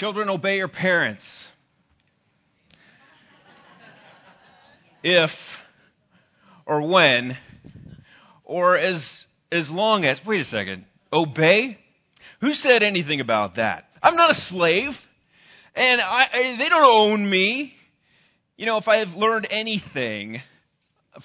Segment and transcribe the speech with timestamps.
[0.00, 1.22] Children, obey your parents.
[5.02, 5.28] If
[6.64, 7.36] or when
[8.46, 9.02] or as
[9.52, 10.86] as long as wait a second.
[11.12, 11.76] Obey?
[12.40, 13.88] Who said anything about that?
[14.02, 14.92] I'm not a slave.
[15.74, 17.74] And I, I, they don't own me.
[18.56, 20.40] You know, if I have learned anything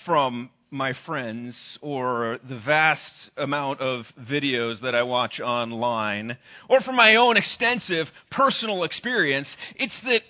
[0.06, 3.02] from my friends or the vast
[3.38, 6.38] amount of videos that I watch online,
[6.70, 10.22] or from my own extensive personal experience, it's that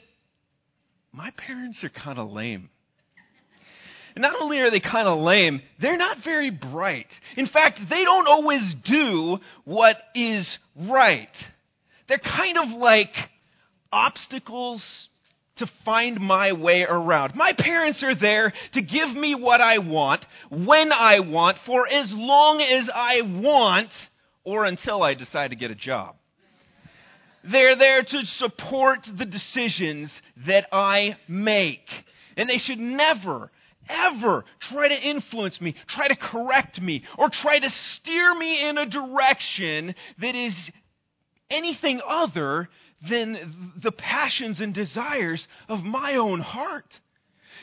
[1.12, 2.70] my parents are kind of lame.
[4.16, 7.08] And not only are they kind of lame, they're not very bright.
[7.36, 11.28] In fact, they don't always do what is right.
[12.08, 13.12] They're kind of like
[13.92, 14.82] obstacles
[15.58, 17.36] to find my way around.
[17.36, 22.12] My parents are there to give me what I want, when I want, for as
[22.14, 23.90] long as I want,
[24.44, 26.16] or until I decide to get a job.
[27.50, 30.12] They're there to support the decisions
[30.48, 31.88] that I make.
[32.38, 33.52] And they should never,
[33.88, 38.78] ever try to influence me, try to correct me, or try to steer me in
[38.78, 40.54] a direction that is
[41.50, 42.70] anything other
[43.10, 46.86] than the passions and desires of my own heart.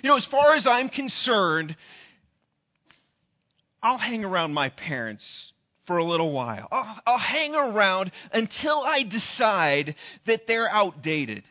[0.03, 1.77] You know, as far as I'm concerned,
[3.83, 5.25] I'll hang around my parents
[5.87, 6.69] for a little while.
[6.71, 11.43] I'll, I'll, hang around until I decide that they're outdated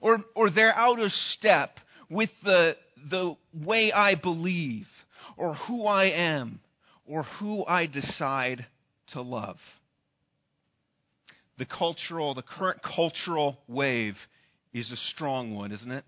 [0.00, 1.78] or, or they're out of step
[2.10, 2.76] with the,
[3.10, 4.86] the way I believe
[5.36, 6.60] or who I am
[7.06, 8.66] or who I decide
[9.12, 9.56] to love
[11.60, 14.16] the cultural, the current cultural wave
[14.72, 16.04] is a strong one, isn't it?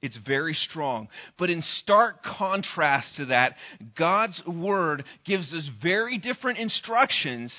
[0.00, 1.08] It's very strong.
[1.38, 3.56] But in stark contrast to that,
[3.98, 7.52] God's Word gives us very different instructions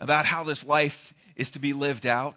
[0.00, 0.90] about how this life
[1.36, 2.34] is to be lived out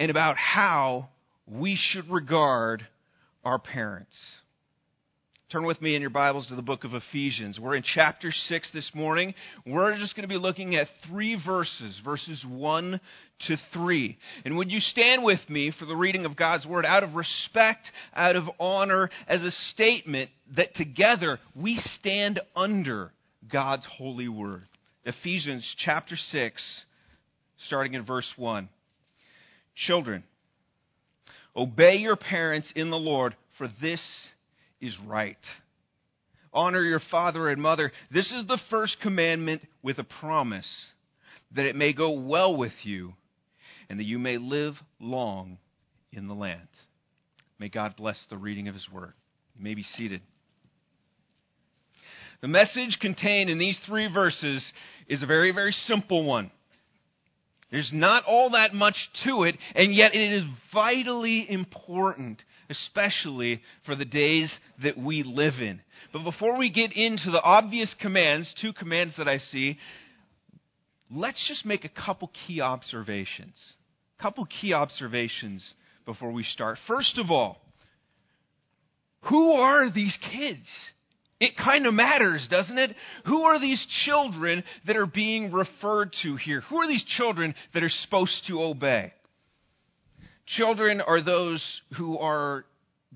[0.00, 1.08] and about how
[1.46, 2.84] we should regard
[3.44, 4.16] our parents.
[5.50, 7.58] Turn with me in your Bibles to the book of Ephesians.
[7.58, 9.32] We're in chapter 6 this morning.
[9.64, 13.00] We're just going to be looking at three verses, verses 1
[13.46, 14.18] to 3.
[14.44, 17.90] And would you stand with me for the reading of God's Word out of respect,
[18.14, 23.10] out of honor, as a statement that together we stand under
[23.50, 24.64] God's holy Word?
[25.06, 26.84] Ephesians chapter 6,
[27.68, 28.68] starting in verse 1.
[29.86, 30.24] Children,
[31.56, 34.02] obey your parents in the Lord, for this
[34.80, 35.36] is right.
[36.52, 37.92] Honor your father and mother.
[38.10, 40.68] This is the first commandment with a promise
[41.54, 43.14] that it may go well with you
[43.88, 45.58] and that you may live long
[46.12, 46.68] in the land.
[47.58, 49.12] May God bless the reading of his word.
[49.56, 50.20] You may be seated.
[52.40, 54.64] The message contained in these three verses
[55.08, 56.50] is a very, very simple one.
[57.70, 58.96] There's not all that much
[59.26, 64.52] to it, and yet it is vitally important, especially for the days
[64.82, 65.80] that we live in.
[66.12, 69.78] But before we get into the obvious commands, two commands that I see,
[71.10, 73.56] let's just make a couple key observations.
[74.18, 75.64] A couple key observations
[76.04, 76.78] before we start.
[76.86, 77.58] First of all,
[79.22, 80.66] who are these kids?
[81.40, 82.96] It kind of matters, doesn't it?
[83.26, 86.62] Who are these children that are being referred to here?
[86.62, 89.12] Who are these children that are supposed to obey?
[90.56, 91.62] Children are those
[91.96, 92.64] who are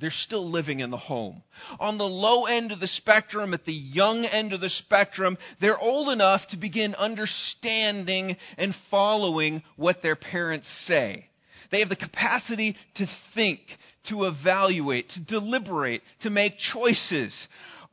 [0.00, 1.42] they're still living in the home.
[1.78, 5.78] On the low end of the spectrum, at the young end of the spectrum, they're
[5.78, 11.26] old enough to begin understanding and following what their parents say.
[11.70, 13.60] They have the capacity to think,
[14.08, 17.34] to evaluate, to deliberate, to make choices.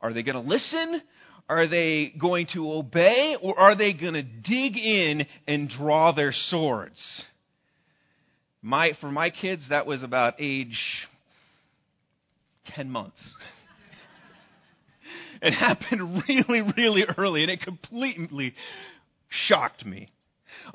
[0.00, 1.02] Are they going to listen?
[1.48, 3.36] Are they going to obey?
[3.40, 6.98] Or are they going to dig in and draw their swords?
[8.62, 10.78] My, for my kids, that was about age
[12.66, 13.20] 10 months.
[15.42, 18.54] it happened really, really early, and it completely
[19.28, 20.08] shocked me.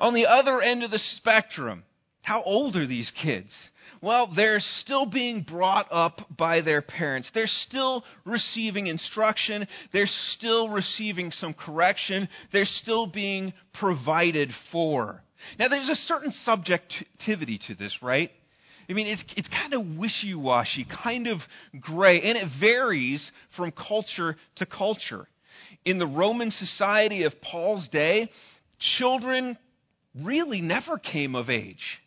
[0.00, 1.84] On the other end of the spectrum,
[2.22, 3.54] how old are these kids?
[4.02, 7.30] Well, they're still being brought up by their parents.
[7.32, 9.66] They're still receiving instruction.
[9.92, 12.28] They're still receiving some correction.
[12.52, 15.22] They're still being provided for.
[15.58, 18.30] Now, there's a certain subjectivity to this, right?
[18.88, 21.38] I mean, it's, it's kind of wishy washy, kind of
[21.80, 25.26] gray, and it varies from culture to culture.
[25.84, 28.30] In the Roman society of Paul's day,
[28.98, 29.58] children
[30.22, 32.00] really never came of age.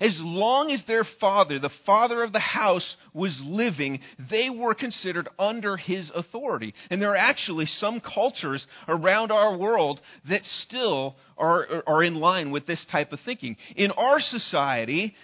[0.00, 4.00] As long as their father, the father of the house, was living,
[4.30, 6.74] they were considered under his authority.
[6.90, 12.50] And there are actually some cultures around our world that still are, are in line
[12.50, 13.56] with this type of thinking.
[13.76, 15.14] In our society,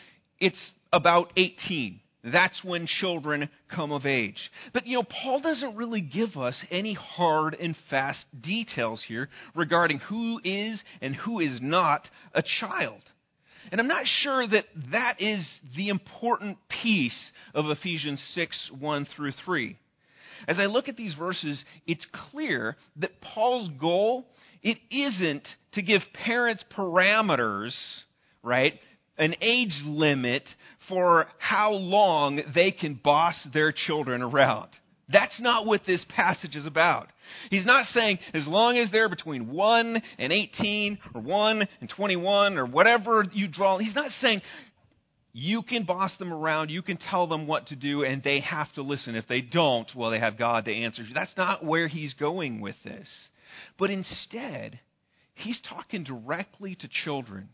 [0.41, 0.59] it's
[0.93, 2.01] about 18.
[2.25, 4.39] That's when children come of age.
[4.73, 9.99] But, you know, Paul doesn't really give us any hard and fast details here regarding
[9.99, 13.03] who is and who is not a child.
[13.71, 17.19] And I'm not sure that that is the important piece
[17.55, 19.77] of Ephesians 6 1 through 3.
[20.47, 24.27] As I look at these verses, it's clear that Paul's goal
[24.63, 27.75] it isn't to give parents parameters,
[28.43, 28.75] right?
[29.17, 30.45] An age limit
[30.89, 34.69] for how long they can boss their children around.
[35.11, 37.09] That's not what this passage is about.
[37.51, 42.59] He's not saying as long as they're between 1 and 18 or 1 and 21
[42.59, 43.79] or whatever you draw.
[43.79, 44.43] He's not saying
[45.33, 48.73] you can boss them around, you can tell them what to do, and they have
[48.75, 49.15] to listen.
[49.15, 51.03] If they don't, well, they have God to answer.
[51.15, 53.09] That's not where he's going with this.
[53.79, 54.81] But instead,
[55.35, 57.51] he's talking directly to children.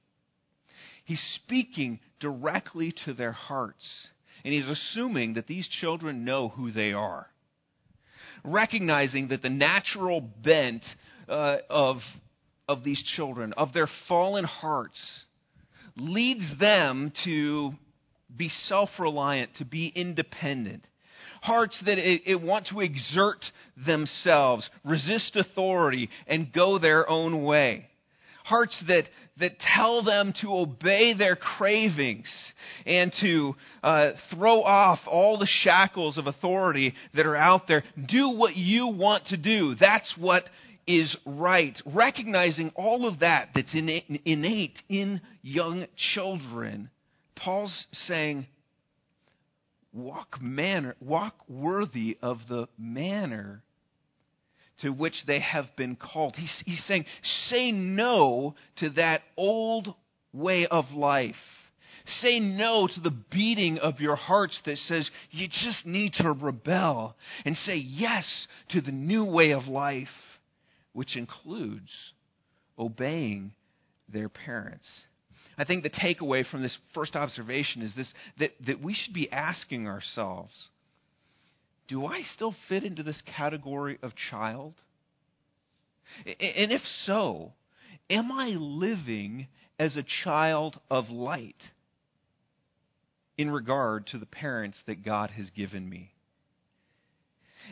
[1.05, 4.09] He's speaking directly to their hearts.
[4.45, 7.29] And he's assuming that these children know who they are.
[8.44, 10.85] Recognizing that the natural bent
[11.29, 11.96] uh, of,
[12.69, 15.00] of these children, of their fallen hearts,
[15.96, 17.73] leads them to
[18.37, 20.87] be self reliant, to be independent
[21.44, 23.44] hearts that it, it want to exert
[23.87, 27.87] themselves, resist authority, and go their own way.
[28.44, 29.08] Hearts that,
[29.41, 32.26] that tell them to obey their cravings
[32.87, 37.82] and to uh, throw off all the shackles of authority that are out there.
[38.08, 39.75] Do what you want to do.
[39.81, 40.44] That's what
[40.87, 41.75] is right.
[41.87, 46.91] Recognizing all of that that's innate, in young children.
[47.37, 48.46] Paul's saying,
[49.94, 53.62] walk manner walk worthy of the manner
[54.82, 56.35] to which they have been called.
[56.37, 57.06] He's, he's saying,
[57.49, 59.94] say no to that old
[60.32, 61.35] way of life.
[62.21, 67.17] Say no to the beating of your hearts that says you just need to rebel.
[67.44, 68.25] And say yes
[68.71, 70.09] to the new way of life,
[70.93, 71.91] which includes
[72.79, 73.53] obeying
[74.12, 74.87] their parents.
[75.56, 79.31] I think the takeaway from this first observation is this that, that we should be
[79.31, 80.53] asking ourselves
[81.89, 84.75] do I still fit into this category of child?
[86.27, 87.53] And if so,
[88.09, 89.49] am I living
[89.79, 91.61] as a child of light
[93.37, 96.13] in regard to the parents that God has given me?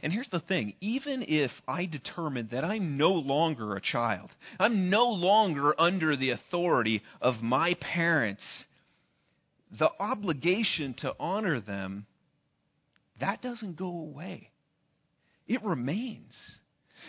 [0.02, 4.88] And here's the thing even if I determine that I'm no longer a child, I'm
[4.88, 8.42] no longer under the authority of my parents,
[9.78, 12.06] the obligation to honor them,
[13.22, 14.50] that doesn't go away.
[15.46, 16.34] It remains.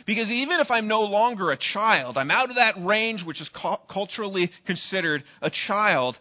[0.05, 3.49] Because even if I'm no longer a child, I'm out of that range which is
[3.91, 6.17] culturally considered a child,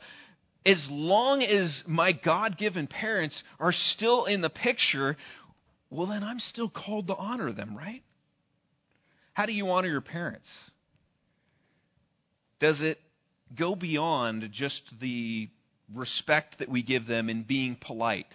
[0.67, 5.17] as long as my God given parents are still in the picture,
[5.91, 8.03] well, then I'm still called to honor them, right?
[9.33, 10.49] How do you honor your parents?
[12.61, 12.99] Does it
[13.59, 15.49] go beyond just the
[15.95, 18.27] respect that we give them in being polite,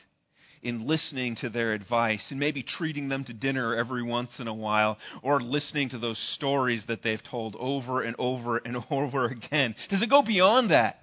[0.61, 4.53] in listening to their advice, and maybe treating them to dinner every once in a
[4.53, 9.75] while, or listening to those stories that they've told over and over and over again?
[9.89, 10.97] Does it go beyond that?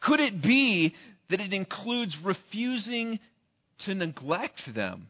[0.00, 0.94] Could it be
[1.30, 3.18] that it includes refusing
[3.84, 5.08] to neglect them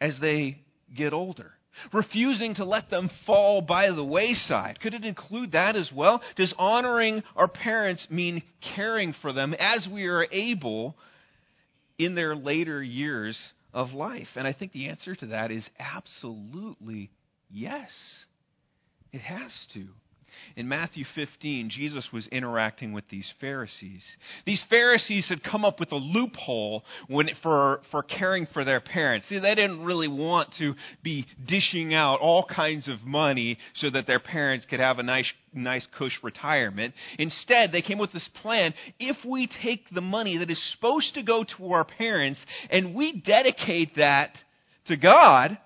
[0.00, 0.58] as they
[0.96, 1.52] get older?
[1.92, 4.80] Refusing to let them fall by the wayside.
[4.80, 6.20] Could it include that as well?
[6.36, 8.42] Does honoring our parents mean
[8.74, 10.96] caring for them as we are able
[12.04, 13.38] in their later years
[13.74, 14.28] of life?
[14.36, 17.10] And I think the answer to that is absolutely
[17.50, 17.90] yes.
[19.12, 19.86] It has to.
[20.56, 24.02] In Matthew 15, Jesus was interacting with these Pharisees.
[24.46, 29.26] These Pharisees had come up with a loophole when, for, for caring for their parents.
[29.28, 34.06] See, they didn't really want to be dishing out all kinds of money so that
[34.06, 36.94] their parents could have a nice, nice cush retirement.
[37.18, 41.22] Instead, they came with this plan if we take the money that is supposed to
[41.22, 44.30] go to our parents and we dedicate that
[44.86, 45.58] to God,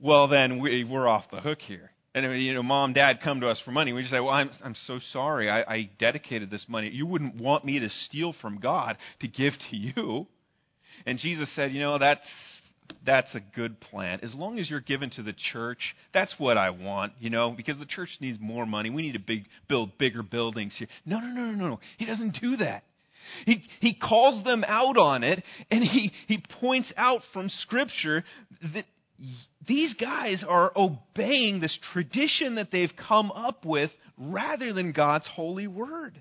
[0.00, 3.48] well, then we, we're off the hook here and you know, mom, dad come to
[3.48, 3.92] us for money.
[3.92, 5.50] We just say, "Well, I'm I'm so sorry.
[5.50, 6.90] I, I dedicated this money.
[6.90, 10.26] You wouldn't want me to steal from God to give to you."
[11.06, 12.26] And Jesus said, "You know, that's
[13.04, 14.20] that's a good plan.
[14.22, 15.80] As long as you're given to the church,
[16.12, 17.14] that's what I want.
[17.18, 18.90] You know, because the church needs more money.
[18.90, 21.80] We need to big, build bigger buildings here." No, no, no, no, no.
[21.96, 22.84] He doesn't do that.
[23.46, 28.24] He, he calls them out on it, and he, he points out from Scripture
[28.74, 28.84] that
[29.66, 35.66] these guys are obeying this tradition that they've come up with rather than God's holy
[35.66, 36.20] word.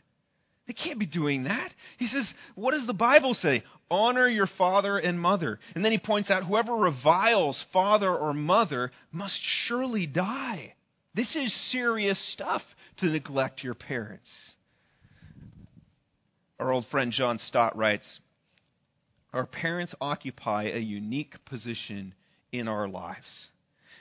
[0.68, 1.72] They can't be doing that.
[1.98, 3.64] He says, What does the Bible say?
[3.90, 5.60] Honor your father and mother.
[5.76, 10.76] And then he points out, Whoever reviles father or mother must surely die.
[11.14, 12.62] This is serious stuff
[12.98, 14.30] to neglect your parents.
[16.60, 18.20] Our old friend John Stott writes
[19.34, 22.14] Our parents occupy a unique position
[22.52, 23.48] in our lives.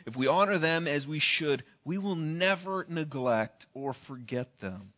[0.06, 4.92] If we honor them as we should, we will never neglect or forget them.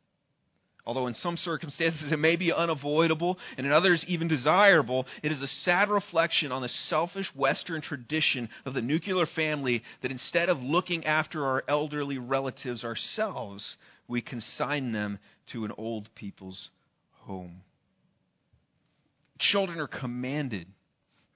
[0.85, 5.41] Although in some circumstances it may be unavoidable and in others even desirable, it is
[5.41, 10.59] a sad reflection on the selfish Western tradition of the nuclear family that instead of
[10.59, 13.77] looking after our elderly relatives ourselves,
[14.09, 15.21] we consign them
[15.53, 16.69] to an old people's
[17.13, 17.61] home.
[19.39, 20.67] Children are commanded,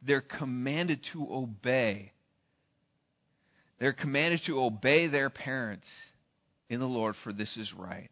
[0.07, 2.13] they're commanded to obey.
[3.79, 5.87] They're commanded to obey their parents
[6.69, 8.11] in the Lord, for this is right.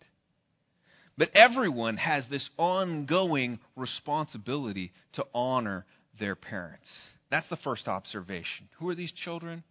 [1.17, 5.87] But everyone has this ongoing responsibility to honor
[6.19, 6.89] their parents.
[7.31, 8.69] That's the first observation.
[8.79, 9.65] Who are these children?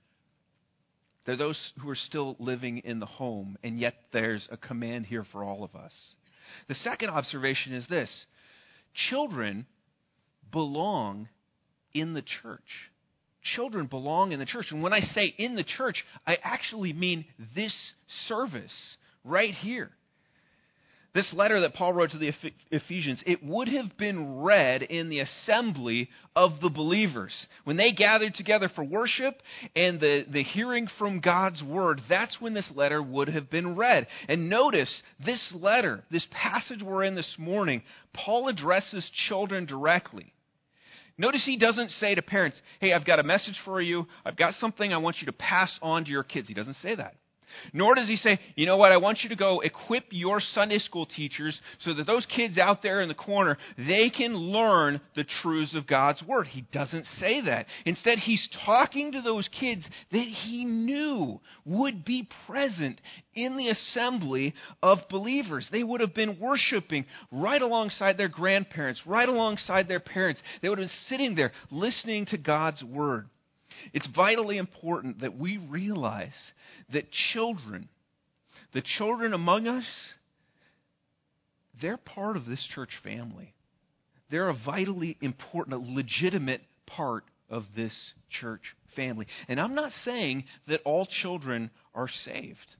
[1.25, 5.25] They're those who are still living in the home, and yet there's a command here
[5.31, 5.93] for all of us.
[6.67, 8.25] The second observation is this
[9.09, 9.65] children
[10.51, 11.29] belong
[11.93, 12.61] in the church.
[13.55, 14.67] Children belong in the church.
[14.71, 17.75] And when I say in the church, I actually mean this
[18.27, 18.73] service
[19.23, 19.91] right here
[21.13, 22.31] this letter that Paul wrote to the
[22.71, 27.33] Ephesians, it would have been read in the assembly of the believers.
[27.65, 29.39] When they gathered together for worship
[29.75, 34.07] and the, the hearing from God's word, that's when this letter would have been read.
[34.27, 37.83] And notice this letter, this passage we're in this morning,
[38.13, 40.33] Paul addresses children directly.
[41.17, 44.07] Notice he doesn't say to parents, Hey, I've got a message for you.
[44.25, 46.47] I've got something I want you to pass on to your kids.
[46.47, 47.15] He doesn't say that.
[47.73, 50.79] Nor does he say, you know what, I want you to go equip your Sunday
[50.79, 55.25] school teachers so that those kids out there in the corner, they can learn the
[55.41, 56.47] truths of God's Word.
[56.47, 57.65] He doesn't say that.
[57.85, 62.99] Instead, he's talking to those kids that he knew would be present
[63.35, 65.67] in the assembly of believers.
[65.71, 70.41] They would have been worshiping right alongside their grandparents, right alongside their parents.
[70.61, 73.29] They would have been sitting there listening to God's Word.
[73.91, 76.35] It's vitally important that we realize
[76.91, 77.89] that children,
[78.73, 79.85] the children among us,
[81.81, 83.53] they're part of this church family.
[84.29, 87.93] They're a vitally important, a legitimate part of this
[88.41, 88.61] church
[88.95, 89.27] family.
[89.47, 92.75] And I'm not saying that all children are saved.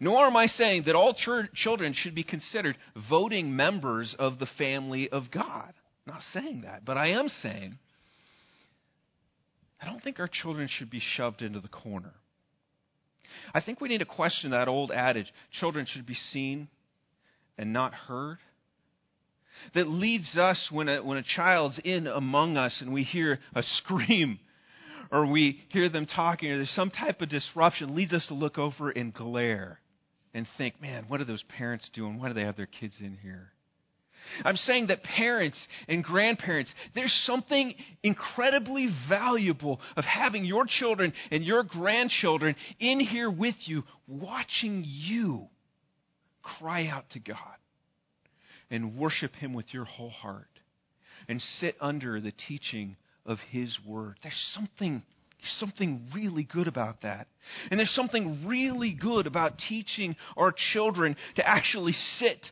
[0.00, 2.76] Nor am I saying that all ch- children should be considered
[3.08, 5.72] voting members of the family of God.
[6.06, 6.84] I'm not saying that.
[6.84, 7.78] But I am saying
[9.80, 12.14] I don't think our children should be shoved into the corner.
[13.54, 16.68] I think we need to question that old adage children should be seen
[17.58, 18.38] and not heard.
[19.74, 23.62] That leads us when a, when a child's in among us and we hear a
[23.62, 24.38] scream
[25.10, 28.58] or we hear them talking or there's some type of disruption, leads us to look
[28.58, 29.80] over and glare
[30.34, 32.18] and think, man, what are those parents doing?
[32.18, 33.52] Why do they have their kids in here?
[34.44, 41.44] I'm saying that parents and grandparents, there's something incredibly valuable of having your children and
[41.44, 45.46] your grandchildren in here with you, watching you
[46.58, 47.36] cry out to God
[48.70, 50.46] and worship Him with your whole heart
[51.28, 54.18] and sit under the teaching of His Word.
[54.22, 55.02] There's something
[55.46, 57.28] there's something really good about that.
[57.70, 62.44] And there's something really good about teaching our children to actually sit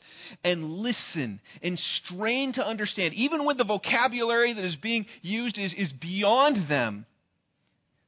[0.44, 5.74] and listen and strain to understand, even when the vocabulary that is being used is,
[5.76, 7.06] is beyond them.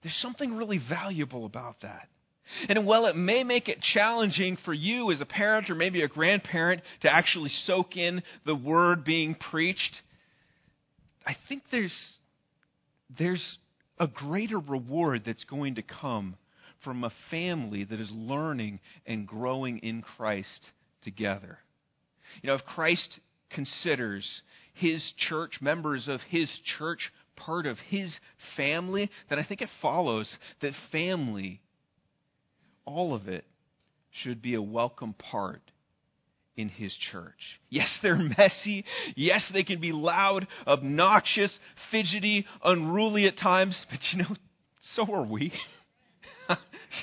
[0.03, 2.09] There's something really valuable about that.
[2.69, 6.09] And while it may make it challenging for you as a parent or maybe a
[6.09, 9.97] grandparent to actually soak in the word being preached,
[11.27, 11.97] I think there's,
[13.19, 13.59] there's
[13.99, 16.37] a greater reward that's going to come
[16.85, 20.71] from a family that is learning and growing in Christ
[21.03, 21.59] together.
[22.43, 24.43] You know, if Christ considers
[24.75, 28.15] his church, members of his church, part of his
[28.57, 31.61] family, then I think it follows that family,
[32.85, 33.45] all of it,
[34.23, 35.63] should be a welcome part
[36.57, 37.61] in his church.
[37.69, 38.85] Yes, they're messy.
[39.15, 41.57] Yes, they can be loud, obnoxious,
[41.91, 44.37] fidgety, unruly at times, but you know,
[44.95, 45.53] so are we.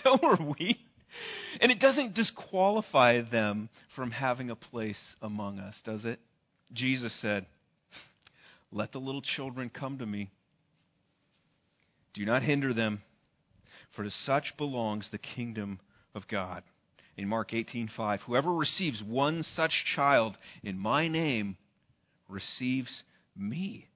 [0.03, 0.79] so are we.
[1.61, 6.19] And it doesn't disqualify them from having a place among us, does it?
[6.73, 7.45] Jesus said,
[8.71, 10.31] Let the little children come to me.
[12.15, 13.01] Do not hinder them,
[13.95, 15.79] for to such belongs the kingdom
[16.15, 16.63] of God.
[17.17, 21.57] In Mark 18:5, "Whoever receives one such child in my name
[22.27, 23.03] receives
[23.35, 23.87] me."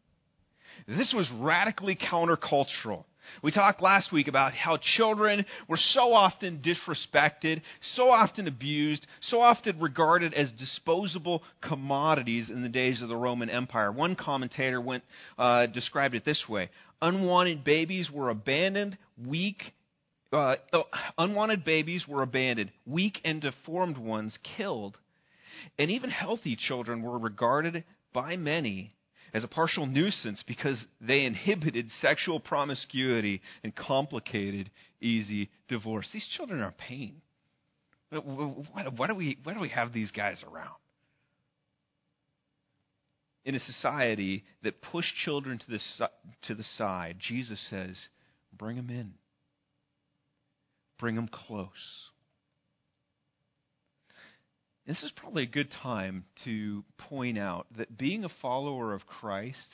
[0.86, 3.06] This was radically countercultural.
[3.42, 7.62] We talked last week about how children were so often disrespected,
[7.96, 13.50] so often abused, so often regarded as disposable commodities in the days of the Roman
[13.50, 13.92] Empire.
[13.92, 15.04] One commentator went,
[15.38, 16.70] uh, described it this way
[17.02, 19.74] Unwanted babies were abandoned, weak,
[20.34, 20.84] uh, oh,
[21.18, 24.98] unwanted babies were abandoned, weak and deformed ones killed,
[25.78, 28.94] and even healthy children were regarded by many
[29.34, 34.70] as a partial nuisance because they inhibited sexual promiscuity and complicated
[35.02, 36.08] easy divorce.
[36.12, 37.22] These children are pain.
[38.10, 40.76] Why, do we, why do we have these guys around?
[43.44, 46.10] In a society that pushed children to the,
[46.48, 47.98] to the side, Jesus says,
[48.58, 49.14] bring them in.
[51.00, 51.70] Bring them close.
[54.88, 59.68] This is probably a good time to point out that being a follower of Christ,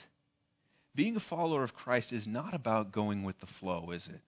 [0.95, 4.21] being a follower of Christ is not about going with the flow, is it?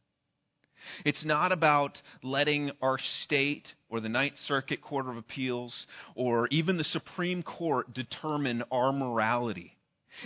[1.04, 6.78] It's not about letting our state or the Ninth Circuit Court of Appeals or even
[6.78, 9.75] the Supreme Court determine our morality.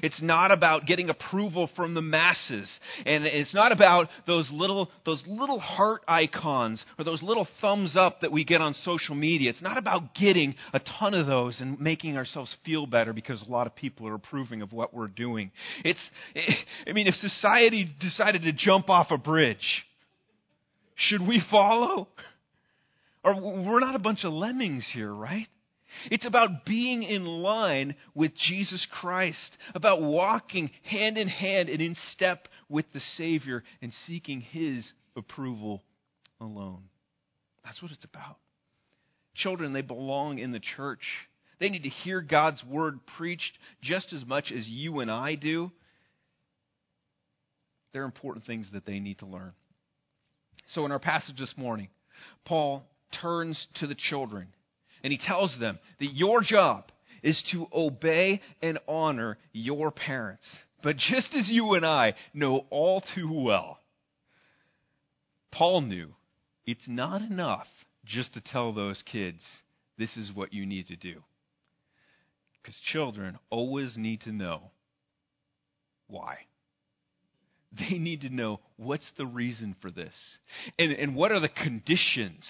[0.02, 2.70] It's not about getting approval from the masses.
[3.06, 8.22] And it's not about those little, those little heart icons or those little thumbs up
[8.22, 9.50] that we get on social media.
[9.50, 13.52] It's not about getting a ton of those and making ourselves feel better because a
[13.52, 15.52] lot of people are approving of what we're doing.
[15.84, 16.00] It's,
[16.88, 19.86] I mean, if society decided to jump off a bridge,
[20.96, 22.08] should we follow?
[23.24, 25.48] Or we're not a bunch of lemmings here, right?
[26.12, 31.96] It's about being in line with Jesus Christ, about walking hand in hand and in
[32.14, 35.84] step with the Savior and seeking His approval
[36.40, 36.84] alone.
[37.64, 38.38] That's what it's about.
[39.36, 41.04] Children, they belong in the church.
[41.60, 45.72] They need to hear God's word preached just as much as you and I do.
[47.94, 49.54] They're important things that they need to learn.
[50.74, 51.90] So, in our passage this morning,
[52.46, 52.86] Paul
[53.22, 54.50] turns to the children
[55.04, 56.86] and he tells them that your job
[57.24, 60.46] is to obey and honor your parents.
[60.82, 63.80] But just as you and I know all too well,
[65.52, 66.14] Paul knew
[66.66, 67.68] it's not enough
[68.06, 69.44] just to tell those kids,
[69.98, 71.22] this is what you need to do.
[72.62, 74.72] Because children always need to know
[76.08, 76.38] why.
[77.72, 80.14] They need to know what's the reason for this.
[80.80, 82.44] And, and what are the conditions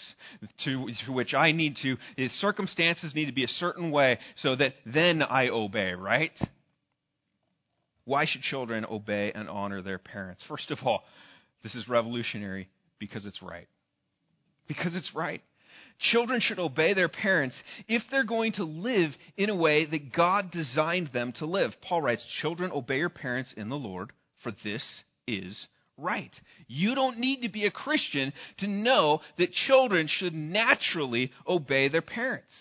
[0.64, 1.98] to, to which I need to,
[2.40, 6.32] circumstances need to be a certain way so that then I obey, right?
[8.06, 10.44] Why should children obey and honor their parents?
[10.48, 11.04] First of all,
[11.64, 13.68] this is revolutionary because it's right.
[14.68, 15.42] Because it's right.
[16.12, 17.56] Children should obey their parents
[17.90, 21.72] if they're going to live in a way that God designed them to live.
[21.82, 24.84] Paul writes, Children, obey your parents in the Lord, for this
[25.38, 26.34] is right.
[26.68, 32.02] You don't need to be a Christian to know that children should naturally obey their
[32.02, 32.54] parents.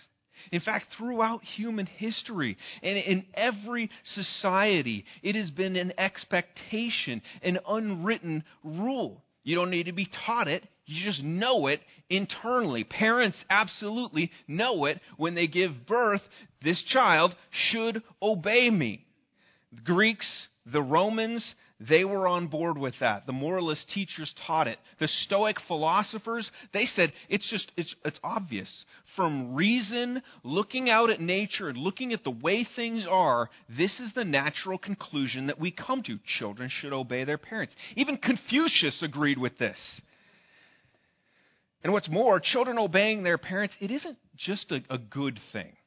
[0.53, 7.59] In fact, throughout human history and in every society, it has been an expectation, an
[7.69, 9.23] unwritten rule.
[9.45, 12.83] You don't need to be taught it, you just know it internally.
[12.83, 16.23] Parents absolutely know it when they give birth.
[16.63, 19.05] This child should obey me.
[19.73, 21.45] The Greeks, the Romans,
[21.81, 23.27] they were on board with that.
[23.27, 24.79] The moralist teachers taught it.
[24.99, 28.85] The Stoic philosophers, they said it's just, it's, it's obvious.
[29.15, 34.13] From reason, looking out at nature, and looking at the way things are, this is
[34.15, 36.19] the natural conclusion that we come to.
[36.39, 37.77] Children should obey their parents.
[37.95, 39.79] Even Confucius agreed with this.
[41.85, 45.78] And what's more, children obeying their parents, it isn't just a, a good thing.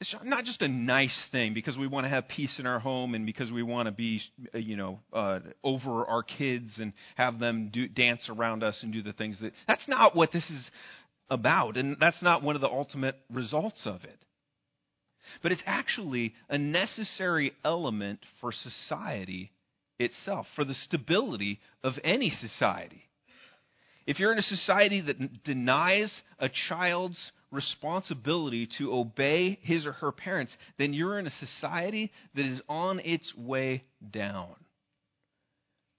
[0.00, 3.14] It's not just a nice thing because we want to have peace in our home
[3.14, 4.20] and because we want to be,
[4.54, 9.02] you know, uh, over our kids and have them do, dance around us and do
[9.02, 9.52] the things that.
[9.68, 10.70] That's not what this is
[11.28, 14.18] about, and that's not one of the ultimate results of it.
[15.42, 19.52] But it's actually a necessary element for society
[19.98, 23.02] itself, for the stability of any society.
[24.06, 27.18] If you're in a society that denies a child's
[27.50, 33.00] responsibility to obey his or her parents, then you're in a society that is on
[33.00, 34.54] its way down.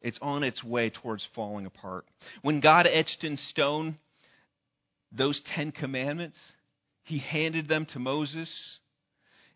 [0.01, 2.05] It's on its way towards falling apart.
[2.41, 3.97] When God etched in stone
[5.11, 6.39] those Ten Commandments,
[7.03, 8.49] he handed them to Moses.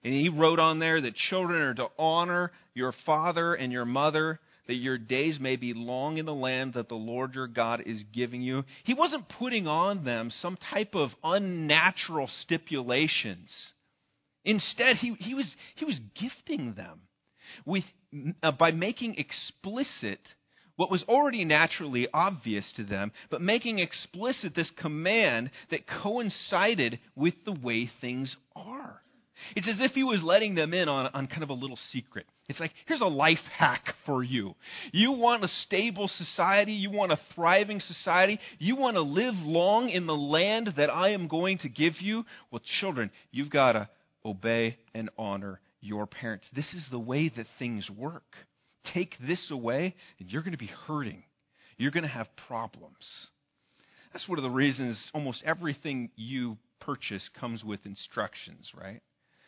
[0.04, 4.40] And he wrote on there that children are to honor your father and your mother
[4.68, 8.04] that your days may be long in the land that the Lord your God is
[8.14, 8.64] giving you.
[8.84, 13.52] He wasn't putting on them some type of unnatural stipulations.
[14.44, 17.02] Instead, he, he, was, he was gifting them
[17.66, 17.84] with,
[18.44, 20.20] uh, by making explicit
[20.76, 27.34] what was already naturally obvious to them, but making explicit this command that coincided with
[27.46, 29.02] the way things are.
[29.56, 32.26] It's as if he was letting them in on, on kind of a little secret.
[32.48, 34.54] It's like, here's a life hack for you.
[34.92, 39.90] You want a stable society, you want a thriving society, you want to live long
[39.90, 42.24] in the land that I am going to give you.
[42.52, 43.90] Well, children, you've got to
[44.24, 46.48] obey and honor your parents.
[46.56, 48.36] This is the way that things work.
[48.94, 51.24] Take this away, and you're going to be hurting.
[51.78, 53.28] You're going to have problems.
[54.14, 59.02] That's one of the reasons almost everything you purchase comes with instructions, right?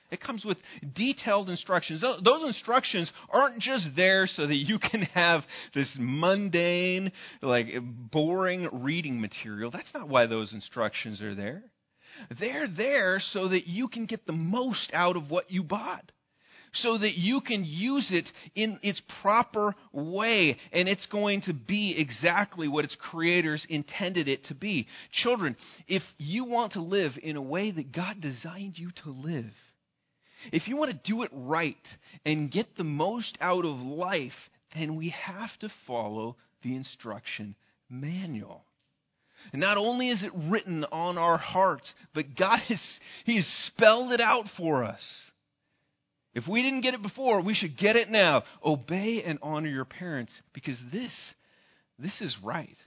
[0.09, 0.57] It comes with
[0.95, 2.01] detailed instructions.
[2.01, 5.43] Those instructions aren't just there so that you can have
[5.73, 7.67] this mundane, like
[8.11, 9.69] boring reading material.
[9.69, 11.63] That's not why those instructions are there.
[12.39, 16.11] They're there so that you can get the most out of what you bought.
[16.73, 21.95] So that you can use it in its proper way, and it's going to be
[21.97, 24.87] exactly what its creators intended it to be.
[25.11, 25.55] Children,
[25.87, 29.53] if you want to live in a way that God designed you to live,
[30.51, 31.75] if you want to do it right
[32.25, 34.31] and get the most out of life,
[34.75, 37.55] then we have to follow the instruction
[37.89, 38.63] manual.
[39.53, 42.81] And not only is it written on our hearts, but God has
[43.25, 45.01] He's spelled it out for us.
[46.33, 48.43] If we didn't get it before, we should get it now.
[48.63, 51.11] Obey and honor your parents because this
[51.97, 52.77] this is right.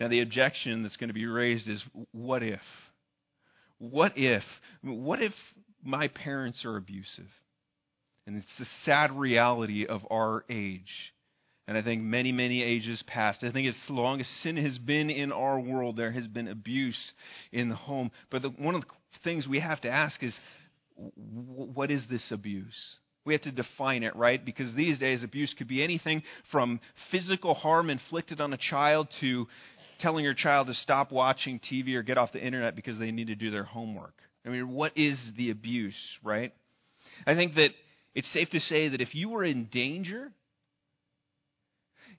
[0.00, 2.60] Now the objection that's going to be raised is what if?
[3.78, 4.44] What if?
[4.82, 5.32] What if
[5.82, 7.28] my parents are abusive.
[8.26, 11.12] And it's the sad reality of our age.
[11.66, 13.44] And I think many, many ages past.
[13.44, 16.98] I think as long as sin has been in our world, there has been abuse
[17.52, 18.10] in the home.
[18.30, 18.88] But the, one of the
[19.24, 20.38] things we have to ask is
[20.96, 22.96] what is this abuse?
[23.24, 24.44] We have to define it, right?
[24.44, 29.46] Because these days, abuse could be anything from physical harm inflicted on a child to
[30.00, 33.28] telling your child to stop watching TV or get off the internet because they need
[33.28, 34.14] to do their homework.
[34.44, 36.52] I mean, what is the abuse, right?
[37.26, 37.70] I think that
[38.14, 40.32] it's safe to say that if you were in danger,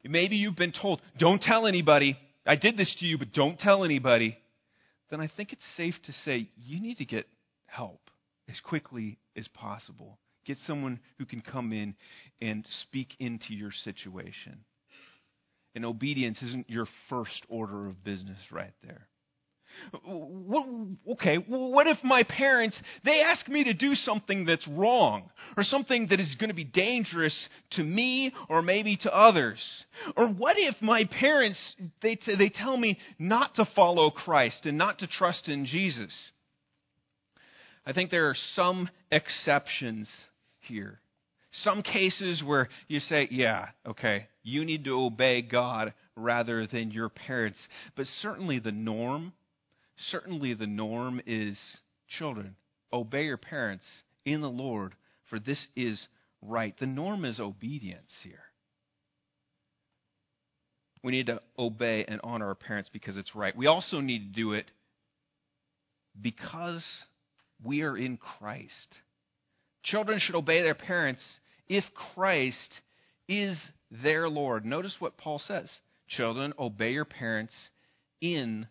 [0.03, 2.17] maybe you've been told, don't tell anybody.
[2.45, 4.37] I did this to you, but don't tell anybody.
[5.09, 7.27] Then I think it's safe to say you need to get
[7.65, 8.09] help
[8.49, 10.17] as quickly as possible.
[10.45, 11.95] Get someone who can come in
[12.41, 14.65] and speak into your situation.
[15.75, 19.07] And obedience isn't your first order of business right there.
[21.13, 26.07] Okay, what if my parents, they ask me to do something that's wrong, or something
[26.09, 27.35] that is going to be dangerous
[27.71, 29.59] to me, or maybe to others?
[30.15, 31.59] Or what if my parents,
[32.01, 36.13] they, t- they tell me not to follow Christ and not to trust in Jesus?
[37.85, 40.09] I think there are some exceptions
[40.61, 40.99] here.
[41.63, 47.09] Some cases where you say, yeah, okay, you need to obey God rather than your
[47.09, 47.59] parents.
[47.95, 49.33] But certainly the norm
[50.11, 51.57] Certainly, the norm is
[52.17, 52.55] children,
[52.91, 53.85] obey your parents
[54.25, 54.95] in the Lord,
[55.29, 56.07] for this is
[56.41, 56.75] right.
[56.79, 58.43] The norm is obedience here.
[61.03, 63.55] We need to obey and honor our parents because it's right.
[63.55, 64.65] We also need to do it
[66.19, 66.83] because
[67.63, 68.87] we are in Christ.
[69.83, 71.21] Children should obey their parents
[71.67, 72.73] if Christ
[73.27, 73.57] is
[73.91, 74.65] their Lord.
[74.65, 75.69] Notice what Paul says
[76.07, 77.53] Children, obey your parents
[78.21, 78.67] in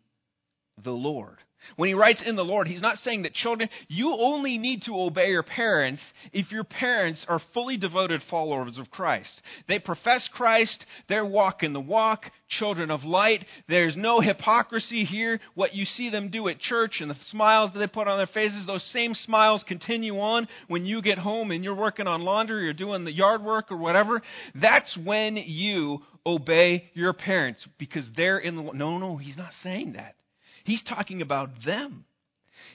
[0.83, 1.39] the Lord.
[1.77, 5.01] When he writes in the Lord, he's not saying that children, you only need to
[5.01, 9.31] obey your parents if your parents are fully devoted followers of Christ.
[9.69, 13.45] They profess Christ, they're walking the walk, children of light.
[13.69, 15.41] There's no hypocrisy here.
[15.55, 18.27] What you see them do at church and the smiles that they put on their
[18.27, 22.69] faces, those same smiles continue on when you get home and you're working on laundry
[22.69, 24.21] or doing the yard work or whatever.
[24.55, 28.63] That's when you obey your parents because they're in the.
[28.73, 30.17] No, no, he's not saying that.
[30.65, 32.05] He's talking about them.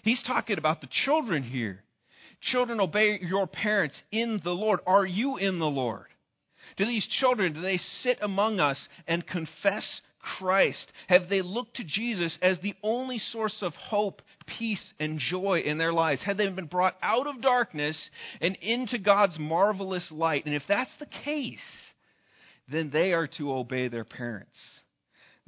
[0.03, 1.83] He's talking about the children here.
[2.41, 4.79] Children, obey your parents in the Lord.
[4.85, 6.05] Are you in the Lord?
[6.75, 10.01] Do these children, do they sit among us and confess
[10.37, 10.91] Christ?
[11.07, 14.21] Have they looked to Jesus as the only source of hope,
[14.59, 16.21] peace, and joy in their lives?
[16.23, 17.97] Have they been brought out of darkness
[18.41, 20.45] and into God's marvelous light?
[20.45, 21.59] And if that's the case,
[22.69, 24.59] then they are to obey their parents.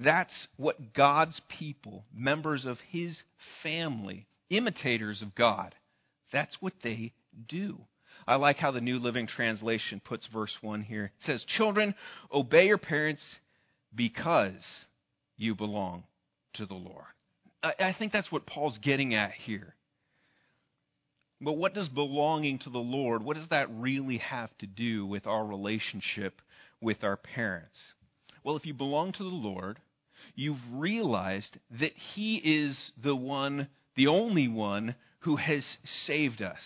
[0.01, 3.21] That's what God's people, members of His
[3.61, 5.75] family, imitators of God,
[6.31, 7.11] that's what they
[7.47, 7.79] do.
[8.27, 11.05] I like how the New Living Translation puts verse 1 here.
[11.05, 11.95] It says, Children,
[12.31, 13.23] obey your parents
[13.95, 14.85] because
[15.37, 16.03] you belong
[16.55, 17.05] to the Lord.
[17.63, 19.73] I, I think that's what Paul's getting at here.
[21.41, 25.25] But what does belonging to the Lord, what does that really have to do with
[25.25, 26.41] our relationship
[26.81, 27.77] with our parents?
[28.43, 29.79] Well, if you belong to the Lord,
[30.35, 35.65] you've realized that He is the one, the only one, who has
[36.05, 36.61] saved us.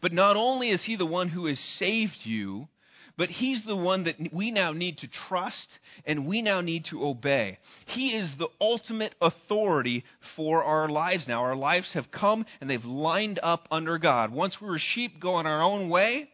[0.00, 2.68] But not only is He the one who has saved you,
[3.16, 7.04] but He's the one that we now need to trust and we now need to
[7.04, 7.58] obey.
[7.86, 11.42] He is the ultimate authority for our lives now.
[11.42, 14.32] Our lives have come and they've lined up under God.
[14.32, 16.28] Once we were sheep going our own way,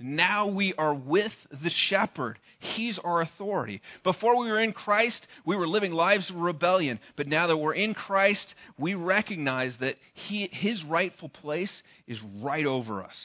[0.00, 2.38] now we are with the shepherd.
[2.58, 3.82] He's our authority.
[4.02, 6.98] Before we were in Christ, we were living lives of rebellion.
[7.16, 12.66] But now that we're in Christ, we recognize that he, his rightful place is right
[12.66, 13.16] over us.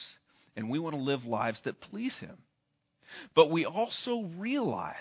[0.56, 2.36] And we want to live lives that please him.
[3.34, 4.94] But we also realize,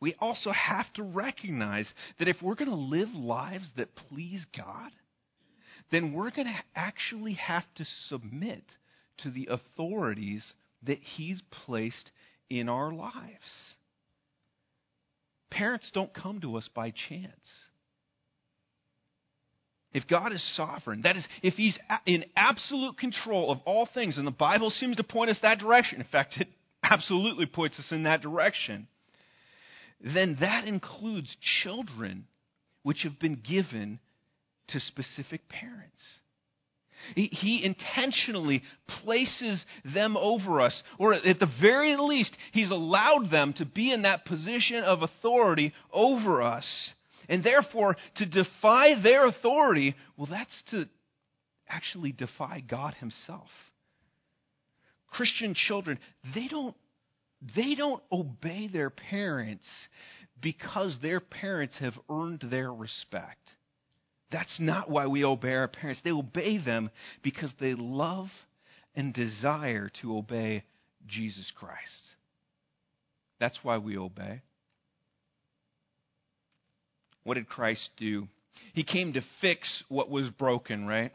[0.00, 4.90] we also have to recognize that if we're going to live lives that please God,
[5.90, 8.64] then we're going to actually have to submit
[9.18, 12.10] to the authorities that He's placed
[12.50, 13.74] in our lives.
[15.50, 17.32] Parents don't come to us by chance.
[19.92, 24.26] If God is sovereign, that is, if He's in absolute control of all things, and
[24.26, 26.48] the Bible seems to point us that direction, in fact, it
[26.82, 28.86] absolutely points us in that direction,
[30.00, 32.26] then that includes children
[32.82, 33.98] which have been given
[34.68, 36.20] to specific parents.
[37.14, 38.62] He, intentionally
[39.02, 44.02] places them over us, or at the very least, He's allowed them to be in
[44.02, 46.66] that position of authority over us.
[47.28, 50.86] And therefore, to defy their authority, well, that's to
[51.68, 53.48] actually defy God Himself.
[55.10, 55.98] Christian children,
[56.34, 56.74] they don't,
[57.56, 59.66] they don't obey their parents
[60.40, 63.50] because their parents have earned their respect.
[64.30, 66.00] That's not why we obey our parents.
[66.04, 66.90] They obey them
[67.22, 68.28] because they love
[68.94, 70.64] and desire to obey
[71.06, 72.12] Jesus Christ.
[73.40, 74.42] That's why we obey.
[77.24, 78.28] What did Christ do?
[78.74, 81.12] He came to fix what was broken, right?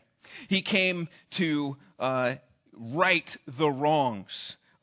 [0.47, 2.36] He came to uh,
[2.78, 4.32] right the wrongs.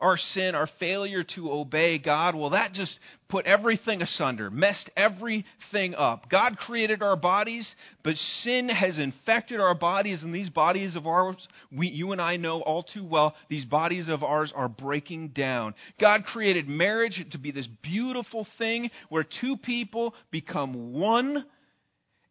[0.01, 5.95] Our sin, our failure to obey God, well, that just put everything asunder, messed everything
[5.95, 6.31] up.
[6.31, 7.71] God created our bodies,
[8.03, 11.37] but sin has infected our bodies, and these bodies of ours,
[11.71, 15.75] we, you and I know all too well, these bodies of ours are breaking down.
[16.01, 21.45] God created marriage to be this beautiful thing where two people become one,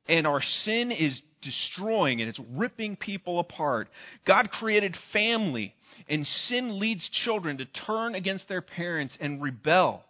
[0.08, 3.88] and our sin is destroying and it's ripping people apart.
[4.26, 5.74] God created family,
[6.08, 10.04] and sin leads children to turn against their parents and rebel.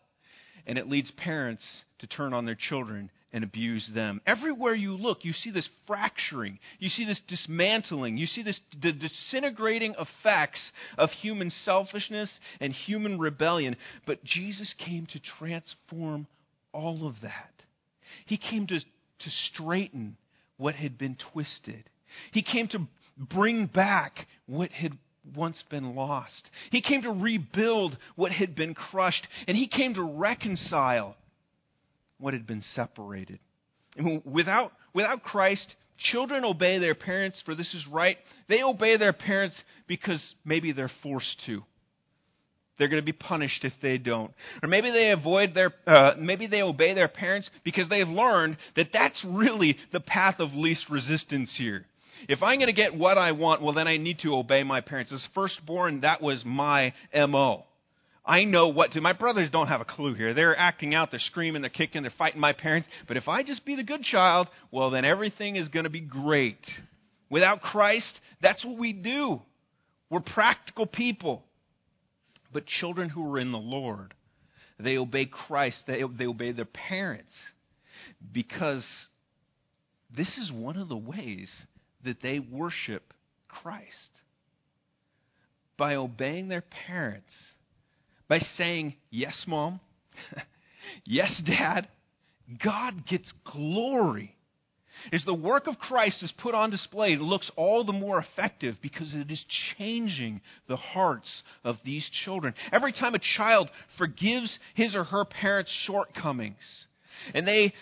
[0.65, 1.63] And it leads parents
[1.99, 4.21] to turn on their children and abuse them.
[4.25, 6.59] Everywhere you look, you see this fracturing.
[6.79, 8.17] You see this dismantling.
[8.17, 10.59] You see this the disintegrating effects
[10.97, 13.75] of human selfishness and human rebellion.
[14.05, 16.27] But Jesus came to transform
[16.73, 17.53] all of that.
[18.25, 20.17] He came to, to straighten
[20.59, 21.85] what had been twisted.
[22.31, 24.97] He came to bring back what had
[25.35, 26.49] once been lost.
[26.69, 29.25] He came to rebuild what had been crushed.
[29.47, 31.15] And he came to reconcile
[32.19, 33.39] what had been separated.
[33.95, 38.17] And without, without Christ, children obey their parents for this is right.
[38.49, 41.63] They obey their parents because maybe they're forced to.
[42.79, 44.31] They're going to be punished if they don't.
[44.63, 48.87] Or maybe they avoid their, uh, maybe they obey their parents because they've learned that
[48.91, 51.85] that's really the path of least resistance here.
[52.27, 54.81] If I'm going to get what I want, well, then I need to obey my
[54.81, 55.11] parents.
[55.11, 57.65] As firstborn, that was my MO.
[58.25, 59.01] I know what to.
[59.01, 60.33] My brothers don't have a clue here.
[60.33, 62.87] They're acting out, they're screaming, they're kicking, they're fighting my parents.
[63.07, 66.01] But if I just be the good child, well, then everything is going to be
[66.01, 66.59] great.
[67.29, 69.41] Without Christ, that's what we do.
[70.09, 71.43] We're practical people.
[72.51, 74.13] But children who are in the Lord,
[74.79, 77.33] they obey Christ, they, they obey their parents
[78.31, 78.85] because
[80.15, 81.51] this is one of the ways
[82.03, 83.13] that they worship
[83.47, 84.09] Christ.
[85.77, 87.33] By obeying their parents,
[88.27, 89.79] by saying, Yes, mom,
[91.05, 91.87] yes, dad,
[92.63, 94.35] God gets glory
[95.11, 98.75] is the work of Christ is put on display, it looks all the more effective
[98.81, 99.43] because it is
[99.77, 101.29] changing the hearts
[101.63, 102.53] of these children.
[102.71, 106.85] Every time a child forgives his or her parents' shortcomings,
[107.33, 107.73] And they,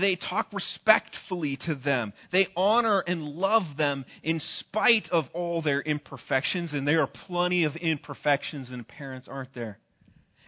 [0.00, 2.12] they talk respectfully to them.
[2.32, 6.72] They honor and love them in spite of all their imperfections.
[6.72, 9.78] And there are plenty of imperfections in parents, aren't there?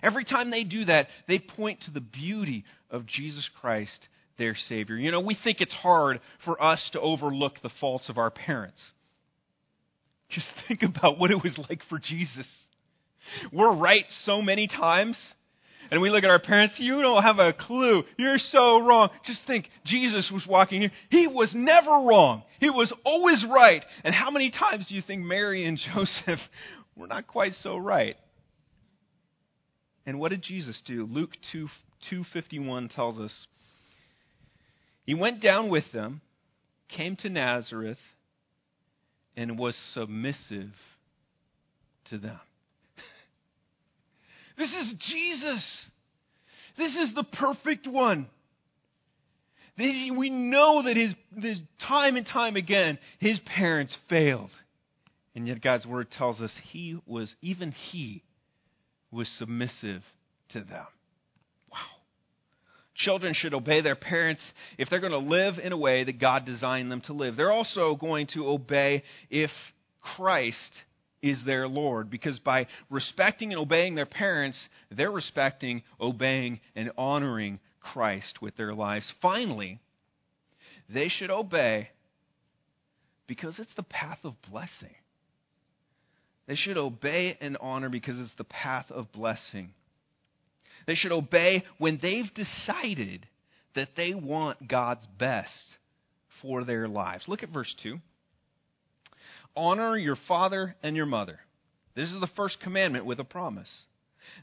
[0.03, 4.09] Every time they do that, they point to the beauty of Jesus Christ,
[4.39, 4.97] their Savior.
[4.97, 8.81] You know, we think it's hard for us to overlook the faults of our parents.
[10.31, 12.47] Just think about what it was like for Jesus.
[13.53, 15.17] We're right so many times,
[15.91, 18.03] and we look at our parents, you don't have a clue.
[18.17, 19.11] You're so wrong.
[19.27, 20.91] Just think, Jesus was walking here.
[21.11, 22.43] He was never wrong.
[22.59, 23.85] He was always right.
[24.03, 26.41] And how many times do you think Mary and Joseph
[26.97, 28.17] were not quite so right?
[30.05, 31.07] And what did Jesus do?
[31.11, 31.69] Luke 2,
[32.11, 33.47] 251 tells us
[35.05, 36.21] he went down with them,
[36.89, 37.99] came to Nazareth,
[39.37, 40.73] and was submissive
[42.07, 42.41] to them.
[44.59, 45.65] This is Jesus.
[46.77, 48.27] This is the perfect one.
[49.79, 54.51] We know that his, his time and time again, his parents failed.
[55.35, 58.23] And yet God's word tells us he was, even he,
[59.11, 60.03] was submissive
[60.51, 60.87] to them.
[62.95, 64.43] Children should obey their parents
[64.77, 67.37] if they're going to live in a way that God designed them to live.
[67.37, 69.51] They're also going to obey if
[70.17, 70.73] Christ
[71.23, 72.11] is their Lord.
[72.11, 74.59] Because by respecting and obeying their parents,
[74.91, 79.11] they're respecting, obeying, and honoring Christ with their lives.
[79.23, 79.81] Finally,
[80.93, 81.89] they should obey
[83.27, 84.95] because it's the path of blessing.
[86.47, 89.73] They should obey and honor because it's the path of blessing.
[90.87, 93.27] They should obey when they've decided
[93.75, 95.77] that they want God's best
[96.41, 97.25] for their lives.
[97.27, 97.99] Look at verse 2.
[99.57, 101.41] Honor your father and your mother.
[101.95, 103.71] This is the first commandment with a promise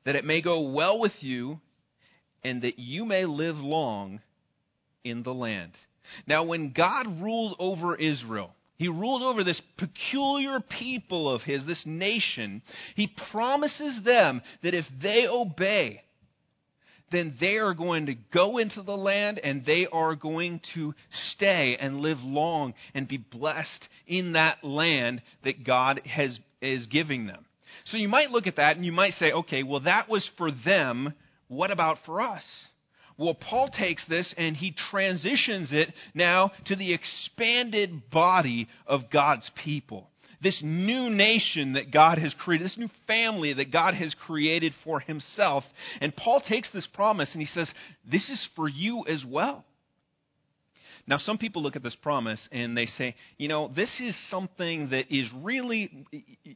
[0.06, 1.60] that it may go well with you
[2.44, 4.22] and that you may live long
[5.04, 5.72] in the land.
[6.28, 11.84] Now, when God ruled over Israel, he ruled over this peculiar people of his, this
[11.86, 12.62] nation.
[12.96, 16.02] He promises them that if they obey,
[17.12, 20.94] then they are going to go into the land and they are going to
[21.34, 27.28] stay and live long and be blessed in that land that God has, is giving
[27.28, 27.46] them.
[27.86, 30.52] So you might look at that and you might say, okay, well, that was for
[30.52, 31.14] them.
[31.48, 32.44] What about for us?
[33.18, 39.50] Well, Paul takes this and he transitions it now to the expanded body of God's
[39.64, 40.10] people
[40.42, 45.00] this new nation that God has created, this new family that God has created for
[45.00, 45.64] himself.
[46.02, 47.70] And Paul takes this promise and he says,
[48.10, 49.66] This is for you as well.
[51.08, 54.90] Now, some people look at this promise and they say, you know, this is something
[54.90, 56.06] that is really,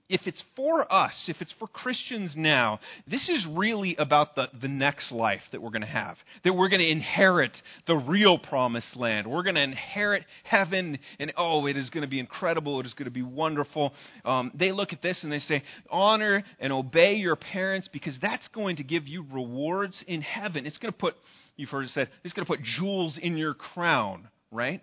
[0.10, 4.68] if it's for us, if it's for Christians now, this is really about the, the
[4.68, 6.18] next life that we're going to have.
[6.44, 7.52] That we're going to inherit
[7.88, 9.28] the real promised land.
[9.28, 12.80] We're going to inherit heaven, and oh, it is going to be incredible.
[12.80, 13.94] It is going to be wonderful.
[14.26, 18.48] Um, they look at this and they say, honor and obey your parents because that's
[18.50, 20.66] going to give you rewards in heaven.
[20.66, 21.16] It's going to put,
[21.56, 24.82] you've heard it said, it's going to put jewels in your crown right?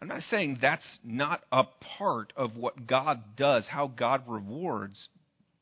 [0.00, 1.64] I'm not saying that's not a
[1.98, 5.08] part of what God does, how God rewards.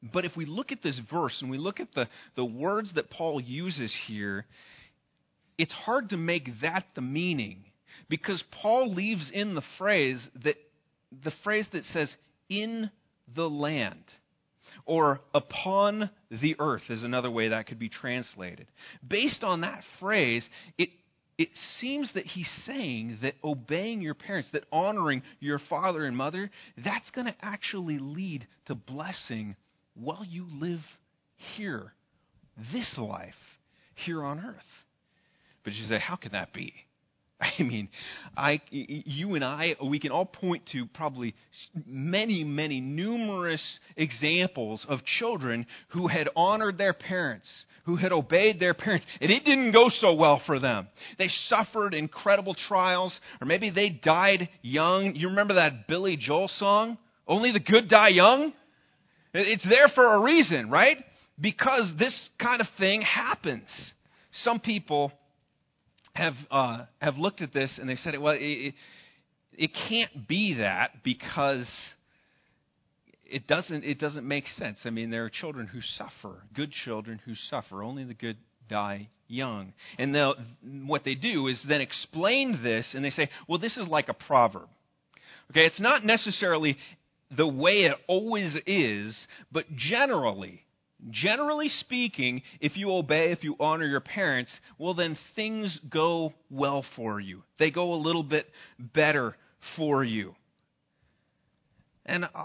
[0.01, 2.07] But if we look at this verse and we look at the,
[2.37, 4.47] the words that Paul uses here,
[5.57, 7.65] it's hard to make that the meaning
[8.09, 10.55] because Paul leaves in the phrase that
[11.25, 12.15] the phrase that says
[12.49, 12.91] in
[13.35, 14.05] the land
[14.85, 18.67] or upon the earth is another way that could be translated.
[19.07, 20.91] Based on that phrase, it
[21.39, 26.51] it seems that he's saying that obeying your parents, that honoring your father and mother,
[26.85, 29.55] that's going to actually lead to blessing
[29.95, 30.81] while you live
[31.57, 31.93] here,
[32.73, 33.35] this life,
[33.95, 34.57] here on earth.
[35.63, 36.73] But you say, how can that be?
[37.59, 37.89] I mean,
[38.37, 41.35] I, you and I, we can all point to probably
[41.87, 43.63] many, many numerous
[43.97, 47.49] examples of children who had honored their parents,
[47.85, 50.89] who had obeyed their parents, and it didn't go so well for them.
[51.19, 55.15] They suffered incredible trials, or maybe they died young.
[55.15, 56.99] You remember that Billy Joel song?
[57.27, 58.53] Only the good die young?
[59.33, 61.05] It's there for a reason, right?
[61.41, 63.69] Because this kind of thing happens.
[64.43, 65.13] Some people
[66.19, 68.75] have uh, have looked at this and they said, well, it,
[69.53, 71.69] it can't be that because
[73.25, 74.79] it doesn't it doesn't make sense.
[74.85, 77.83] I mean, there are children who suffer, good children who suffer.
[77.83, 78.37] Only the good
[78.69, 79.73] die young.
[79.99, 80.17] And
[80.87, 84.15] what they do is then explain this and they say, well, this is like a
[84.15, 84.69] proverb.
[85.51, 86.77] Okay, it's not necessarily
[87.35, 89.17] the way it always is,
[89.53, 90.65] but generally
[91.11, 96.85] generally speaking, if you obey, if you honor your parents, well, then things go well
[96.97, 97.43] for you.
[97.59, 98.47] They go a little bit
[98.79, 99.37] better
[99.77, 100.35] for you.
[102.05, 102.45] And uh,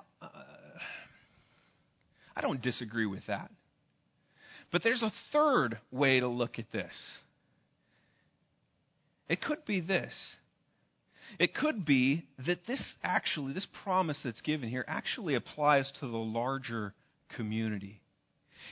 [2.35, 3.49] I don't disagree with that.
[4.71, 6.91] But there's a third way to look at this.
[9.29, 10.13] It could be this.
[11.39, 16.17] It could be that this actually, this promise that's given here, actually applies to the
[16.17, 16.93] larger
[17.35, 18.01] community.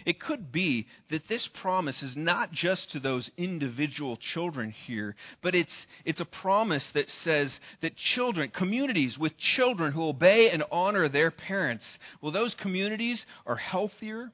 [0.06, 5.56] It could be that this promise is not just to those individual children here, but
[5.56, 5.74] it's,
[6.06, 11.32] it's a promise that says that children, communities with children who obey and honor their
[11.32, 11.86] parents,
[12.22, 14.32] well, those communities are healthier,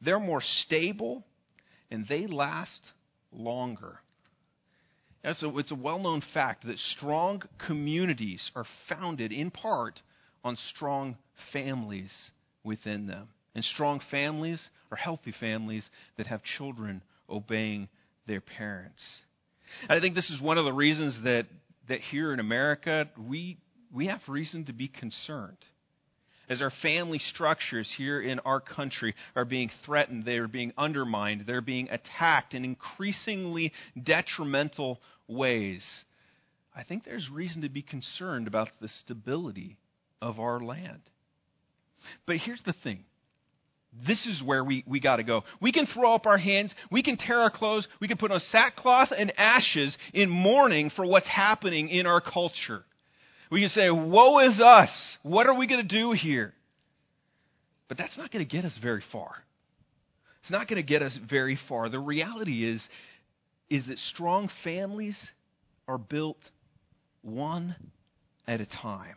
[0.00, 1.24] they're more stable,
[1.90, 2.80] and they last
[3.32, 4.00] longer.
[5.34, 10.00] So it's a well known fact that strong communities are founded in part
[10.44, 11.16] on strong
[11.52, 12.12] families
[12.62, 13.28] within them.
[13.56, 14.60] And strong families
[14.92, 15.88] are healthy families
[16.18, 17.88] that have children obeying
[18.26, 19.02] their parents.
[19.88, 21.46] I think this is one of the reasons that,
[21.88, 23.56] that here in America we,
[23.90, 25.56] we have reason to be concerned.
[26.50, 31.44] As our family structures here in our country are being threatened, they are being undermined,
[31.46, 35.82] they're being attacked in increasingly detrimental ways,
[36.76, 39.78] I think there's reason to be concerned about the stability
[40.20, 41.00] of our land.
[42.26, 43.04] But here's the thing
[44.04, 45.42] this is where we, we got to go.
[45.60, 46.74] We can throw up our hands.
[46.90, 47.86] We can tear our clothes.
[48.00, 52.84] We can put on sackcloth and ashes in mourning for what's happening in our culture.
[53.50, 54.90] We can say, Woe is us.
[55.22, 56.52] What are we going to do here?
[57.88, 59.30] But that's not going to get us very far.
[60.42, 61.88] It's not going to get us very far.
[61.88, 62.82] The reality is,
[63.70, 65.16] is that strong families
[65.88, 66.38] are built
[67.22, 67.76] one
[68.46, 69.16] at a time.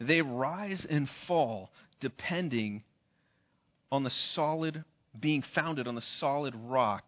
[0.00, 1.70] They rise and fall
[2.00, 2.82] depending
[3.90, 4.84] on the solid,
[5.18, 7.04] being founded on the solid rock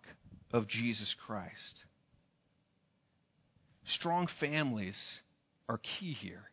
[0.52, 1.84] of Jesus Christ.
[3.98, 4.96] Strong families
[5.68, 6.44] are key here.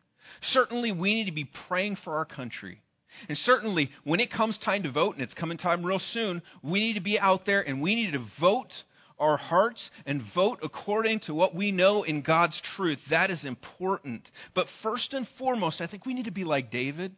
[0.52, 2.82] Certainly, we need to be praying for our country.
[3.28, 6.80] And certainly, when it comes time to vote, and it's coming time real soon, we
[6.80, 8.72] need to be out there and we need to vote
[9.18, 12.98] our hearts and vote according to what we know in God's truth.
[13.10, 14.28] That is important.
[14.54, 17.16] But first and foremost, I think we need to be like David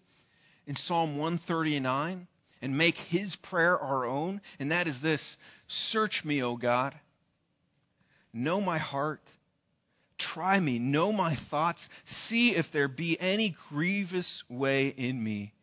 [0.66, 2.26] in Psalm 139
[2.62, 5.36] and make his prayer our own, and that is this
[5.92, 6.94] Search me, O God.
[8.32, 9.22] Know my heart.
[10.34, 10.78] Try me.
[10.78, 11.80] Know my thoughts.
[12.28, 15.54] See if there be any grievous way in me,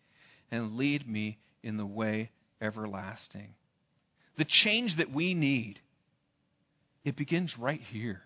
[0.51, 2.31] and lead me in the way
[2.61, 3.53] everlasting.
[4.37, 5.79] The change that we need,
[7.03, 8.21] it begins right here,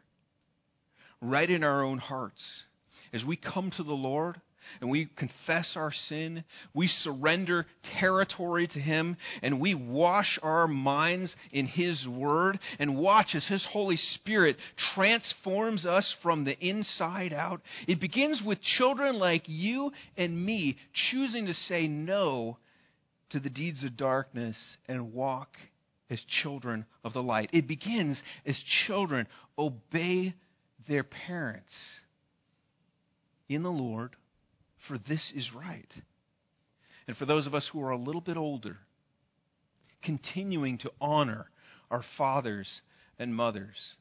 [1.22, 2.44] right in our own hearts.
[3.14, 4.40] As we come to the Lord,
[4.80, 6.44] and we confess our sin,
[6.74, 7.66] we surrender
[8.00, 13.66] territory to Him, and we wash our minds in His Word, and watch as His
[13.72, 14.58] Holy Spirit
[14.96, 17.62] transforms us from the inside out.
[17.88, 20.78] It begins with children like you and me
[21.12, 22.58] choosing to say no
[23.32, 24.58] to the deeds of darkness
[24.88, 25.50] and walk
[26.10, 27.50] as children of the light.
[27.54, 28.56] It begins as
[28.86, 30.36] children obey
[30.88, 31.74] their parents
[33.48, 34.16] in the Lord
[34.88, 35.92] for this is right.
[37.08, 38.78] And for those of us who are a little bit older,
[40.04, 41.48] continuing to honor
[41.90, 42.82] our fathers
[43.20, 43.96] and mothers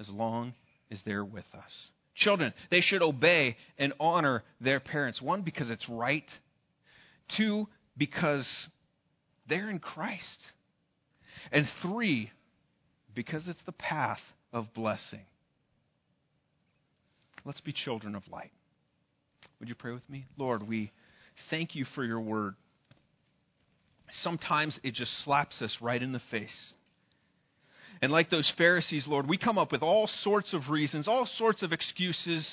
[0.00, 0.54] as long
[0.90, 1.70] as they're with us.
[2.16, 5.20] Children, they should obey and honor their parents.
[5.20, 6.28] One, because it's right.
[7.36, 8.48] Two, because
[9.48, 10.44] they're in Christ.
[11.50, 12.30] And three,
[13.14, 14.20] because it's the path
[14.52, 15.26] of blessing.
[17.44, 18.52] Let's be children of light.
[19.64, 20.26] Would you pray with me?
[20.36, 20.92] Lord, we
[21.48, 22.54] thank you for your word.
[24.22, 26.74] Sometimes it just slaps us right in the face.
[28.02, 31.62] And like those Pharisees, Lord, we come up with all sorts of reasons, all sorts
[31.62, 32.46] of excuses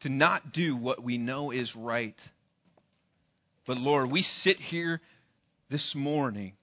[0.00, 2.16] to not do what we know is right.
[3.66, 5.02] But Lord, we sit here
[5.70, 6.54] this morning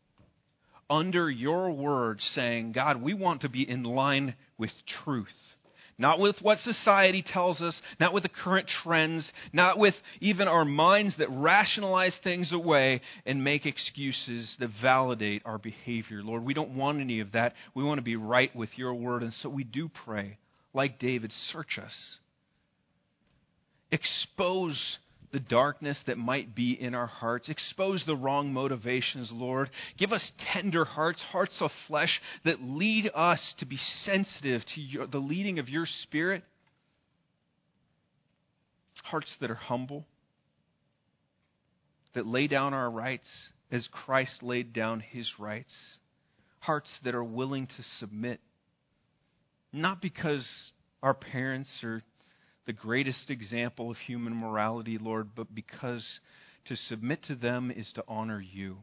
[0.90, 4.72] under your word saying, God, we want to be in line with
[5.06, 5.28] truth.
[5.98, 10.66] Not with what society tells us, not with the current trends, not with even our
[10.66, 16.24] minds that rationalize things away and make excuses that validate our behavior.
[16.24, 17.54] Lord, we don't want any of that.
[17.76, 19.24] We want to be right with your word.
[19.24, 20.38] And so we do pray,
[20.74, 21.94] like David, search us.
[23.92, 24.98] Expose
[25.34, 27.50] the darkness that might be in our hearts.
[27.50, 29.70] Expose the wrong motivations, Lord.
[29.98, 35.08] Give us tender hearts, hearts of flesh that lead us to be sensitive to your,
[35.08, 36.44] the leading of your Spirit.
[39.06, 40.06] Hearts that are humble,
[42.14, 43.28] that lay down our rights
[43.72, 45.76] as Christ laid down his rights,
[46.60, 48.40] hearts that are willing to submit,
[49.74, 50.48] not because
[51.02, 52.02] our parents are
[52.66, 56.20] the greatest example of human morality, Lord, but because
[56.66, 58.78] to submit to them is to honor you.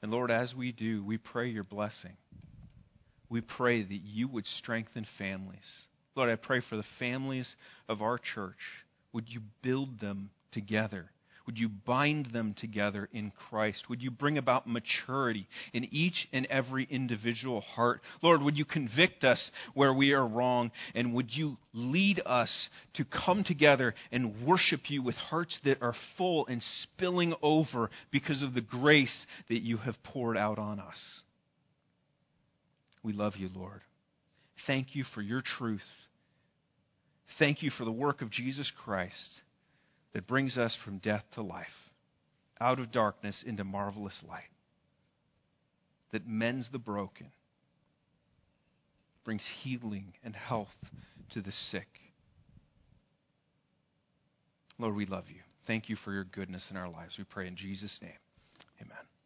[0.00, 2.16] And Lord, as we do, we pray your blessing.
[3.28, 5.58] We pray that you would strengthen families.
[6.14, 7.54] Lord, I pray for the families
[7.88, 8.56] of our church.
[9.12, 11.10] Would you build them together?
[11.48, 13.88] Would you bind them together in Christ?
[13.88, 18.02] Would you bring about maturity in each and every individual heart?
[18.22, 20.70] Lord, would you convict us where we are wrong?
[20.94, 25.94] And would you lead us to come together and worship you with hearts that are
[26.18, 30.98] full and spilling over because of the grace that you have poured out on us?
[33.02, 33.80] We love you, Lord.
[34.66, 35.80] Thank you for your truth.
[37.38, 39.40] Thank you for the work of Jesus Christ
[40.18, 41.66] that brings us from death to life,
[42.60, 44.50] out of darkness into marvelous light,
[46.10, 47.28] that mends the broken,
[49.24, 50.74] brings healing and health
[51.30, 51.86] to the sick.
[54.76, 55.42] Lord, we love you.
[55.68, 57.14] Thank you for your goodness in our lives.
[57.16, 58.10] We pray in Jesus' name.
[58.82, 59.17] Amen.